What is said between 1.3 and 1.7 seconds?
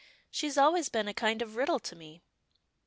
of